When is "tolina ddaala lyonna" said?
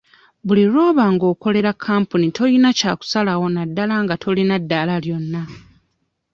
4.23-5.41